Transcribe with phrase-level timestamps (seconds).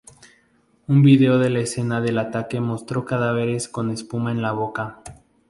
[0.87, 5.03] Un vídeo de la escena del ataque mostró cadáveres con espuma en la boca.